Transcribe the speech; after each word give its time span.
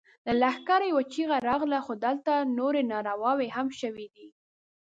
له 0.25 0.33
لښکره 0.41 0.85
يوه 0.91 1.03
چيغه 1.13 1.37
راغله! 1.49 1.79
خو 1.85 1.93
دلته 2.05 2.33
نورې 2.57 2.81
نارواوې 2.91 3.47
هم 3.55 3.67
شوې 3.79 4.07
دي. 4.15 4.27